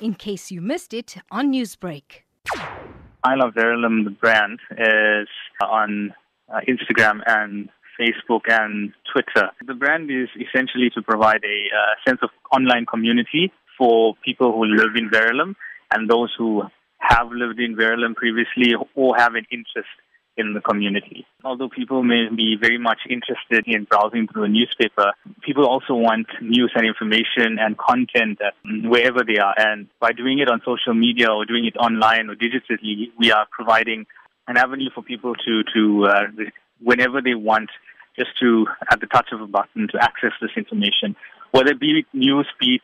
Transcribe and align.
in 0.00 0.14
case 0.14 0.50
you 0.50 0.60
missed 0.60 0.92
it 0.92 1.16
on 1.30 1.52
Newsbreak. 1.52 2.22
I 3.24 3.34
Love 3.34 3.54
Verulam, 3.54 4.04
the 4.04 4.10
brand, 4.10 4.60
is 4.72 5.28
on 5.62 6.14
uh, 6.48 6.60
Instagram 6.68 7.20
and 7.26 7.68
Facebook 7.98 8.42
and 8.48 8.92
Twitter. 9.12 9.50
The 9.66 9.74
brand 9.74 10.10
is 10.10 10.28
essentially 10.36 10.90
to 10.94 11.02
provide 11.02 11.42
a 11.44 11.58
uh, 11.74 12.08
sense 12.08 12.20
of 12.22 12.30
online 12.52 12.86
community 12.86 13.52
for 13.78 14.14
people 14.24 14.52
who 14.52 14.64
live 14.64 14.94
in 14.96 15.10
Verulam 15.10 15.54
and 15.92 16.08
those 16.08 16.32
who 16.36 16.62
have 16.98 17.28
lived 17.30 17.58
in 17.58 17.76
Verulam 17.76 18.14
previously 18.14 18.74
or 18.94 19.16
have 19.16 19.34
an 19.34 19.46
interest 19.50 19.88
in 20.36 20.52
the 20.52 20.60
community. 20.60 21.26
Although 21.44 21.68
people 21.68 22.02
may 22.02 22.28
be 22.34 22.56
very 22.60 22.78
much 22.78 22.98
interested 23.08 23.64
in 23.66 23.84
browsing 23.84 24.28
through 24.28 24.44
a 24.44 24.48
newspaper, 24.48 25.12
people 25.42 25.66
also 25.66 25.94
want 25.94 26.26
news 26.40 26.72
and 26.74 26.86
information 26.86 27.58
and 27.58 27.76
content 27.78 28.38
wherever 28.84 29.24
they 29.26 29.38
are. 29.38 29.54
And 29.56 29.88
by 30.00 30.12
doing 30.12 30.38
it 30.38 30.48
on 30.48 30.60
social 30.64 30.94
media 30.94 31.30
or 31.30 31.44
doing 31.44 31.64
it 31.64 31.76
online 31.76 32.28
or 32.28 32.34
digitally, 32.34 33.10
we 33.18 33.32
are 33.32 33.46
providing 33.50 34.06
an 34.46 34.56
avenue 34.56 34.90
for 34.94 35.02
people 35.02 35.34
to, 35.34 35.62
to 35.74 36.06
uh, 36.06 36.44
whenever 36.80 37.20
they 37.20 37.34
want, 37.34 37.70
just 38.16 38.30
to, 38.40 38.66
at 38.90 39.00
the 39.00 39.06
touch 39.06 39.28
of 39.32 39.40
a 39.40 39.46
button, 39.46 39.88
to 39.92 39.98
access 40.02 40.32
this 40.40 40.50
information. 40.56 41.16
Whether 41.50 41.72
it 41.72 41.80
be 41.80 42.06
news, 42.12 42.46
be 42.60 42.76
it 42.76 42.82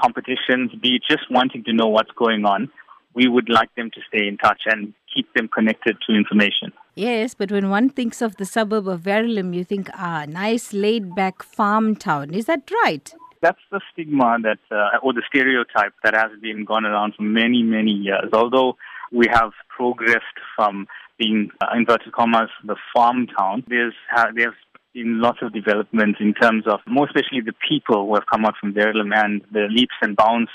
competitions, 0.00 0.72
be 0.80 0.96
it 0.96 1.02
just 1.08 1.30
wanting 1.30 1.64
to 1.64 1.72
know 1.72 1.86
what's 1.86 2.10
going 2.12 2.44
on, 2.44 2.70
we 3.14 3.28
would 3.28 3.48
like 3.48 3.72
them 3.76 3.90
to 3.92 4.00
stay 4.08 4.26
in 4.26 4.36
touch 4.36 4.62
and 4.66 4.92
keep 5.14 5.32
them 5.34 5.48
connected 5.48 5.96
to 6.06 6.14
information. 6.14 6.72
Yes, 6.94 7.34
but 7.34 7.50
when 7.50 7.70
one 7.70 7.88
thinks 7.88 8.22
of 8.22 8.36
the 8.36 8.44
suburb 8.44 8.86
of 8.88 9.00
Verulam, 9.02 9.54
you 9.54 9.64
think, 9.64 9.88
ah, 9.94 10.24
nice 10.28 10.72
laid 10.72 11.14
back 11.14 11.42
farm 11.42 11.96
town. 11.96 12.34
Is 12.34 12.46
that 12.46 12.70
right? 12.82 13.12
That's 13.42 13.60
the 13.70 13.80
stigma 13.92 14.38
that, 14.42 14.58
uh, 14.70 14.98
or 15.02 15.12
the 15.12 15.22
stereotype 15.28 15.92
that 16.02 16.14
has 16.14 16.30
been 16.40 16.64
gone 16.64 16.86
around 16.86 17.14
for 17.16 17.22
many, 17.22 17.62
many 17.62 17.90
years. 17.90 18.30
Although 18.32 18.76
we 19.12 19.26
have 19.30 19.52
progressed 19.68 20.38
from 20.56 20.86
being, 21.18 21.50
uh, 21.62 21.66
inverted 21.76 22.12
commas, 22.12 22.50
the 22.64 22.76
farm 22.94 23.26
town, 23.38 23.64
there's, 23.68 23.94
uh, 24.16 24.26
there's 24.34 24.54
been 24.94 25.20
lots 25.20 25.38
of 25.42 25.52
developments 25.52 26.20
in 26.20 26.32
terms 26.34 26.64
of, 26.66 26.78
more 26.86 27.06
especially 27.06 27.40
the 27.40 27.52
people 27.68 28.06
who 28.06 28.14
have 28.14 28.26
come 28.32 28.44
out 28.46 28.54
from 28.60 28.72
Verulam 28.72 29.12
and 29.14 29.42
the 29.52 29.66
leaps 29.68 29.94
and 30.00 30.16
bounds 30.16 30.50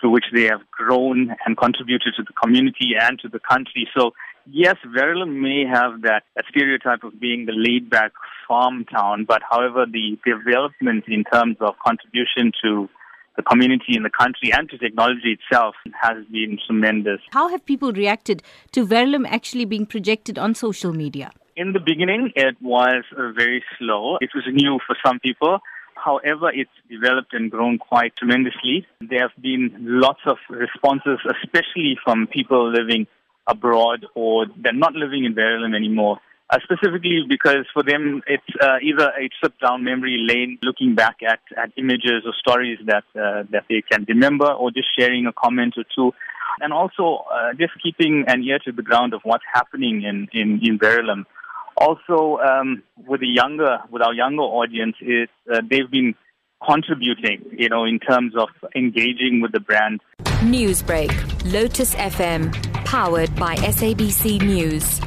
through 0.00 0.10
which 0.10 0.26
they 0.32 0.44
have 0.44 0.68
grown 0.70 1.34
and 1.44 1.56
contributed 1.56 2.14
to 2.16 2.22
the 2.22 2.32
community 2.32 2.92
and 3.00 3.18
to 3.20 3.28
the 3.28 3.40
country. 3.40 3.88
So, 3.96 4.12
yes, 4.46 4.76
Verulam 4.86 5.40
may 5.40 5.66
have 5.66 6.02
that, 6.02 6.22
that 6.34 6.44
stereotype 6.48 7.04
of 7.04 7.20
being 7.20 7.46
the 7.46 7.52
laid 7.52 7.90
back 7.90 8.12
farm 8.48 8.84
town, 8.86 9.24
but 9.26 9.42
however, 9.48 9.86
the 9.86 10.18
development 10.24 11.04
in 11.08 11.24
terms 11.24 11.56
of 11.60 11.74
contribution 11.84 12.52
to 12.62 12.88
the 13.36 13.42
community 13.42 13.96
in 13.96 14.02
the 14.02 14.10
country 14.10 14.52
and 14.52 14.68
to 14.70 14.76
technology 14.76 15.38
itself 15.38 15.74
has 16.00 16.24
been 16.30 16.58
tremendous. 16.66 17.20
How 17.30 17.48
have 17.48 17.64
people 17.64 17.92
reacted 17.92 18.42
to 18.72 18.86
Verulam 18.86 19.26
actually 19.28 19.64
being 19.64 19.86
projected 19.86 20.38
on 20.38 20.54
social 20.54 20.92
media? 20.92 21.30
In 21.56 21.72
the 21.72 21.80
beginning, 21.80 22.32
it 22.36 22.56
was 22.60 23.04
uh, 23.16 23.32
very 23.32 23.62
slow. 23.78 24.16
It 24.20 24.30
was 24.34 24.44
new 24.52 24.78
for 24.86 24.96
some 25.04 25.20
people. 25.20 25.60
However, 26.04 26.50
it's 26.52 26.70
developed 26.88 27.34
and 27.34 27.50
grown 27.50 27.78
quite 27.78 28.16
tremendously. 28.16 28.86
There 29.00 29.20
have 29.20 29.36
been 29.40 29.74
lots 29.78 30.20
of 30.26 30.38
responses, 30.48 31.18
especially 31.42 31.98
from 32.02 32.26
people 32.26 32.70
living 32.70 33.06
abroad 33.46 34.06
or 34.14 34.46
they're 34.56 34.72
not 34.72 34.94
living 34.94 35.24
in 35.24 35.34
Verulam 35.34 35.74
anymore. 35.74 36.18
Uh, 36.52 36.58
specifically 36.64 37.22
because 37.28 37.64
for 37.72 37.84
them 37.84 38.22
it's 38.26 38.42
uh, 38.60 38.76
either 38.82 39.12
a 39.16 39.28
trip 39.38 39.54
down 39.60 39.84
memory 39.84 40.18
lane, 40.18 40.58
looking 40.64 40.96
back 40.96 41.18
at, 41.22 41.38
at 41.56 41.70
images 41.76 42.24
or 42.26 42.32
stories 42.40 42.76
that 42.86 43.04
uh, 43.14 43.44
that 43.52 43.64
they 43.68 43.82
can 43.88 44.04
remember, 44.08 44.50
or 44.50 44.72
just 44.72 44.88
sharing 44.98 45.26
a 45.26 45.32
comment 45.32 45.74
or 45.76 45.84
two, 45.94 46.12
and 46.60 46.72
also 46.72 47.24
uh, 47.32 47.52
just 47.56 47.72
keeping 47.80 48.24
an 48.26 48.42
ear 48.42 48.58
to 48.58 48.72
the 48.72 48.82
ground 48.82 49.14
of 49.14 49.20
what's 49.22 49.44
happening 49.52 50.02
in 50.02 50.26
in 50.32 50.58
in 50.60 50.76
Verulam. 50.76 51.24
Also, 51.76 52.38
um, 52.38 52.82
with 53.10 53.20
the 53.20 53.26
younger, 53.26 53.80
with 53.90 54.02
our 54.02 54.14
younger 54.14 54.44
audience, 54.44 54.94
is 55.00 55.28
uh, 55.52 55.60
they've 55.68 55.90
been 55.90 56.14
contributing, 56.64 57.44
you 57.58 57.68
know, 57.68 57.84
in 57.84 57.98
terms 57.98 58.34
of 58.36 58.48
engaging 58.76 59.40
with 59.42 59.50
the 59.50 59.58
brand. 59.58 60.00
Newsbreak, 60.42 61.10
Lotus 61.52 61.96
FM, 61.96 62.52
powered 62.84 63.34
by 63.34 63.56
SABC 63.56 64.40
News. 64.42 65.00